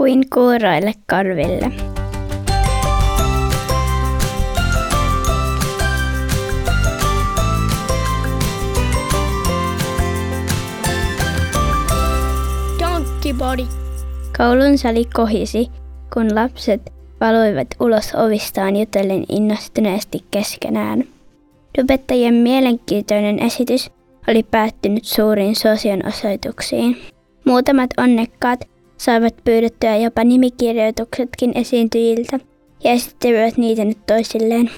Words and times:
kuin 0.00 0.30
kuuroille 0.34 0.92
korville. 1.10 1.72
Donkey 12.80 13.32
body. 13.32 13.62
Koulun 14.38 14.78
sali 14.78 15.04
kohisi, 15.14 15.68
kun 16.14 16.34
lapset 16.34 16.92
valuivat 17.20 17.68
ulos 17.80 18.14
ovistaan 18.14 18.76
jutellen 18.76 19.24
innostuneesti 19.28 20.24
keskenään. 20.30 21.04
Dubettajien 21.78 22.34
mielenkiintoinen 22.34 23.38
esitys 23.38 23.90
oli 24.28 24.42
päättynyt 24.42 25.04
suuriin 25.04 25.56
sosionosoituksiin. 25.56 26.96
Muutamat 27.44 27.90
onnekkaat 27.96 28.70
saivat 29.00 29.34
pyydettyä 29.44 29.96
jopa 29.96 30.24
nimikirjoituksetkin 30.24 31.52
esiintyjiltä 31.54 32.38
ja 32.84 32.90
esittivät 32.90 33.56
niitä 33.56 33.84
nyt 33.84 33.98
toisilleen. 34.06 34.70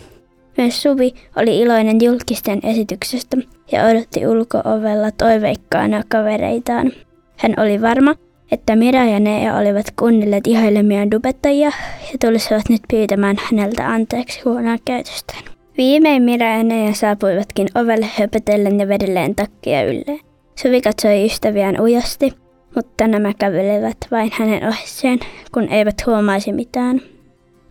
Myös 0.58 0.82
Suvi 0.82 1.14
oli 1.36 1.60
iloinen 1.60 1.98
julkisten 2.02 2.60
esityksestä 2.62 3.36
ja 3.72 3.84
odotti 3.84 4.26
ulkoovella 4.26 5.10
toiveikkaana 5.10 6.02
kavereitaan. 6.08 6.92
Hän 7.36 7.54
oli 7.58 7.82
varma, 7.82 8.14
että 8.52 8.76
Mira 8.76 9.04
ja 9.04 9.20
Nea 9.20 9.56
olivat 9.56 9.86
kuunnelleet 9.98 10.46
ihailemia 10.46 11.10
dubettajia 11.10 11.72
ja 12.12 12.18
tulisivat 12.20 12.68
nyt 12.68 12.82
pyytämään 12.90 13.36
häneltä 13.50 13.88
anteeksi 13.88 14.40
huonoa 14.44 14.76
käytöstään. 14.84 15.44
Viimein 15.76 16.22
Mira 16.22 16.46
ja 16.46 16.62
Nea 16.62 16.94
saapuivatkin 16.94 17.68
ovelle 17.74 18.08
höpötellen 18.18 18.80
ja 18.80 18.88
vedelleen 18.88 19.34
takkia 19.34 19.84
ylleen. 19.84 20.20
Suvi 20.62 20.80
katsoi 20.80 21.26
ystäviään 21.26 21.80
ujasti, 21.80 22.41
mutta 22.74 23.08
nämä 23.08 23.32
kävelevät 23.38 23.96
vain 24.10 24.30
hänen 24.32 24.68
ohisseen, 24.68 25.18
kun 25.54 25.68
eivät 25.68 26.06
huomaisi 26.06 26.52
mitään. 26.52 27.00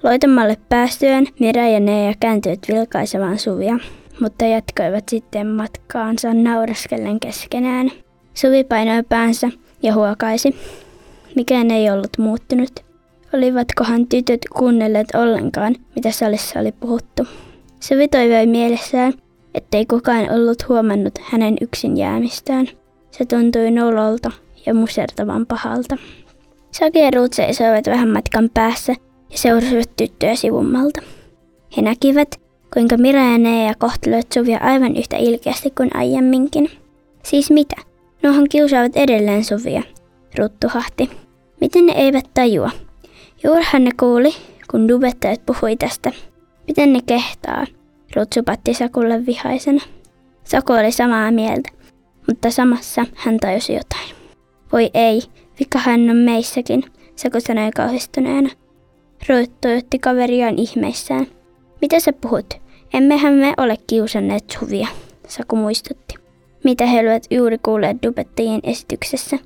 Loitamalle 0.03 0.57
päästyään 0.69 1.27
Mira 1.39 1.67
ja 1.67 1.80
Nea 1.80 2.13
kääntyivät 2.19 2.59
vilkaisemaan 2.67 3.39
Suvia, 3.39 3.77
mutta 4.21 4.45
jatkoivat 4.45 5.09
sitten 5.09 5.47
matkaansa 5.47 6.33
nauraskellen 6.33 7.19
keskenään. 7.19 7.91
Suvi 8.33 8.63
painoi 8.63 9.03
päänsä 9.03 9.49
ja 9.83 9.93
huokaisi. 9.93 10.55
Mikään 11.36 11.71
ei 11.71 11.91
ollut 11.91 12.17
muuttunut. 12.17 12.71
Olivatkohan 13.33 14.08
tytöt 14.08 14.41
kuunnelleet 14.58 15.15
ollenkaan, 15.15 15.75
mitä 15.95 16.11
salissa 16.11 16.59
oli 16.59 16.71
puhuttu. 16.71 17.27
Suvi 17.80 18.08
toivoi 18.08 18.45
mielessään, 18.45 19.13
ettei 19.55 19.86
kukaan 19.86 20.31
ollut 20.31 20.69
huomannut 20.69 21.13
hänen 21.21 21.58
yksin 21.61 21.97
jäämistään. 21.97 22.67
Se 23.11 23.25
tuntui 23.25 23.71
nololta 23.71 24.31
ja 24.66 24.73
musertavan 24.73 25.45
pahalta. 25.45 25.98
Saki 26.72 27.00
ja 27.00 27.12
Ruut 27.16 27.34
seisoivat 27.34 27.88
vähän 27.88 28.09
matkan 28.09 28.50
päässä 28.54 28.94
ja 29.30 29.38
seurasivat 29.38 29.95
tyttöä 29.98 30.36
sivummalta. 30.36 31.02
He 31.78 31.81
näkivät, 31.81 32.42
kuinka 32.73 32.98
Mira 32.98 33.22
ja 33.22 33.38
Nea 33.38 33.73
kohtelivat 33.76 34.32
Suvia 34.34 34.59
aivan 34.62 34.98
yhtä 34.98 35.17
ilkeästi 35.17 35.72
kuin 35.78 35.89
aiemminkin. 35.94 36.70
Siis 37.23 37.52
mitä? 37.52 37.76
Nohan 38.23 38.50
kiusaavat 38.50 38.98
edelleen 38.98 39.45
Suvia, 39.45 39.84
Ruttu 40.38 40.67
hahti. 40.70 41.09
Miten 41.62 41.86
ne 41.86 41.94
eivät 41.94 42.26
tajua? 42.34 42.72
Juurihan 43.44 43.84
ne 43.84 43.92
kuuli, 44.00 44.34
kun 44.72 44.88
dubettajat 44.88 45.45
puhui 45.45 45.76
tästä. 45.76 46.12
Miten 46.67 46.94
ne 46.94 47.00
kehtaa? 47.06 47.66
Rutsu 48.16 48.44
patti 48.44 48.73
Sakulle 48.73 49.26
vihaisena. 49.26 49.82
Saku 50.44 50.73
oli 50.73 50.92
samaa 50.92 51.32
mieltä, 51.32 51.70
mutta 52.28 52.52
samassa 52.52 53.06
hän 53.16 53.38
tajusi 53.38 53.73
jotain. 53.73 54.20
Voi 54.72 54.89
ei, 54.94 55.22
vikahan 55.59 56.09
on 56.09 56.16
meissäkin, 56.16 56.83
Saku 57.16 57.39
sanoi 57.39 57.72
kauhistuneena. 57.75 58.50
Ruut 59.30 59.61
toivotti 59.61 60.00
kaveriaan 60.00 60.59
ihmeissään. 60.59 61.27
Mitä 61.81 62.00
sä 62.00 62.14
puhut? 62.14 62.53
Emmehän 62.94 63.33
me 63.33 63.53
ole 63.58 63.77
kiusanneet 63.88 64.49
Suvia, 64.49 64.88
Saku 65.27 65.55
muistutti. 65.55 66.15
Mitä 66.64 66.86
he 66.86 66.99
olivat 66.99 67.23
juuri 67.30 67.58
kuulleet 67.58 67.98
dubettajien 68.04 68.59
esityksessä. 68.64 69.37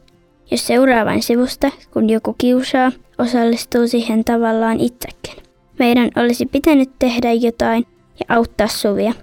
Jos 0.51 0.67
seuraa 0.67 1.05
vain 1.05 1.23
sivusta, 1.23 1.71
kun 1.93 2.09
joku 2.09 2.35
kiusaa, 2.37 2.91
osallistuu 3.17 3.87
siihen 3.87 4.23
tavallaan 4.23 4.79
itsekin. 4.79 5.43
Meidän 5.79 6.09
olisi 6.15 6.45
pitänyt 6.45 6.89
tehdä 6.99 7.33
jotain 7.33 7.85
ja 8.19 8.35
auttaa 8.35 8.67
Suvia, 8.67 9.13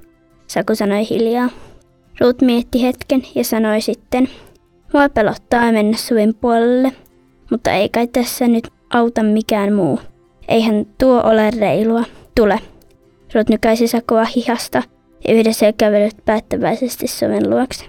Saku 0.46 0.74
sanoi 0.74 1.08
hiljaa. 1.10 1.48
Ruut 2.20 2.42
mietti 2.42 2.82
hetken 2.82 3.22
ja 3.34 3.44
sanoi 3.44 3.80
sitten, 3.80 4.28
mua 4.92 5.08
pelottaa 5.08 5.72
mennä 5.72 5.96
Suvin 5.96 6.34
puolelle, 6.34 6.92
mutta 7.50 7.72
ei 7.72 7.88
kai 7.88 8.06
tässä 8.06 8.48
nyt 8.48 8.68
auta 8.90 9.22
mikään 9.22 9.72
muu. 9.72 10.00
Eihän 10.48 10.86
tuo 10.98 11.22
ole 11.24 11.50
reilua. 11.50 12.04
Tule. 12.34 12.58
Ruut 13.34 13.48
nykäisi 13.48 13.88
Sakua 13.88 14.24
hihasta 14.24 14.82
ja 15.28 15.34
yhdessä 15.34 15.72
kävelyt 15.72 16.16
päättäväisesti 16.24 17.06
Suvin 17.06 17.50
luokse. 17.50 17.84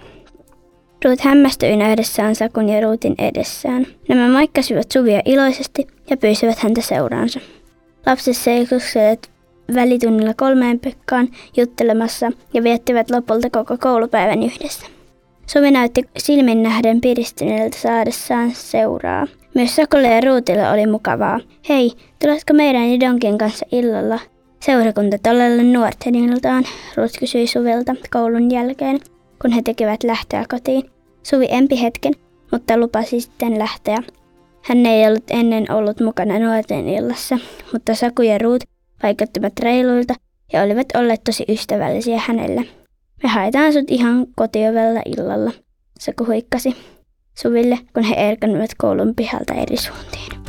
Ruut 1.06 1.22
hämmästyi 1.22 1.78
nähdessään 1.78 2.36
Sakun 2.36 2.70
ja 2.70 2.82
Ruutin 2.82 3.16
edessään. 3.18 3.88
Nämä 4.10 4.28
maikkasivat 4.28 4.92
Suvia 4.92 5.22
iloisesti 5.26 5.88
ja 6.10 6.18
pyysivät 6.18 6.60
häntä 6.60 6.82
seuraansa. 6.82 7.40
Lapset 8.06 8.38
seikuskelevat 8.38 9.30
välitunnilla 9.76 10.34
kolmeen 10.38 10.80
Pekkaan 10.80 11.28
juttelemassa 11.58 12.32
ja 12.54 12.64
viettivät 12.64 13.12
lopulta 13.12 13.50
koko 13.50 13.78
koulupäivän 13.78 14.44
yhdessä. 14.44 14.86
Suvi 15.48 15.72
näytti 15.72 16.04
silmin 16.18 16.64
nähden 16.64 17.02
piristyneeltä 17.02 17.78
saadessaan 17.78 18.52
seuraa. 18.52 19.28
Myös 19.56 19.76
Sakolle 19.76 20.08
ja 20.08 20.22
Ruutille 20.22 20.70
oli 20.70 20.88
mukavaa. 20.88 21.40
Hei, 21.70 21.92
tuletko 22.22 22.54
meidän 22.54 22.92
ja 22.92 23.00
Donkin 23.00 23.38
kanssa 23.38 23.66
illalla? 23.72 24.20
Seurakunta 24.60 25.18
tolelle 25.24 25.64
nuorten 25.64 26.16
iltaan, 26.16 26.64
Ruut 26.98 27.12
kysyi 27.20 27.48
Suvilta 27.48 27.96
koulun 28.12 28.52
jälkeen, 28.52 29.00
kun 29.42 29.52
he 29.52 29.62
tekivät 29.62 30.04
lähtöä 30.04 30.46
kotiin. 30.50 30.90
Suvi 31.24 31.48
empi 31.50 31.82
hetken, 31.82 32.14
mutta 32.52 32.78
lupasi 32.78 33.22
sitten 33.22 33.60
lähteä. 33.60 33.98
Hän 34.62 34.86
ei 34.86 35.08
ollut 35.08 35.24
ennen 35.30 35.72
ollut 35.72 36.00
mukana 36.00 36.40
nuorten 36.40 36.90
illassa, 36.90 37.38
mutta 37.74 37.96
Saku 37.96 38.22
ja 38.22 38.38
Ruut 38.38 38.64
vaikuttivat 39.04 39.54
reiluilta 39.60 40.14
ja 40.54 40.62
olivat 40.62 40.88
olleet 40.96 41.22
tosi 41.24 41.46
ystävällisiä 41.50 42.22
hänelle. 42.28 42.83
Me 43.24 43.30
haetaan 43.30 43.74
sut 43.74 43.92
ihan 43.92 44.28
kotiovella 44.36 45.02
illalla, 45.06 45.52
Saku 46.00 46.26
huikkasi 46.26 46.76
Suville, 47.38 47.80
kun 47.94 48.04
he 48.04 48.16
erkanivat 48.16 48.72
koulun 48.78 49.16
pihalta 49.16 49.54
eri 49.54 49.78
suuntiin. 49.78 50.43